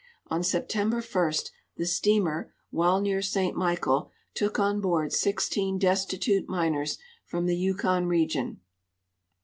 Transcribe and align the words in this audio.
On 0.31 0.41
September 0.41 0.99
1 0.99 1.33
the 1.77 1.85
steamer, 1.85 2.51
while 2.71 2.99
near 3.01 3.21
St. 3.21 3.55
Michael, 3.55 4.09
took 4.33 4.57
on 4.57 4.81
board 4.81 5.13
16 5.13 5.79
desti 5.79 6.19
tute 6.19 6.49
miners 6.49 6.97
from 7.23 7.45
the 7.45 7.55
Yukon 7.55 8.07
region. 8.07 8.61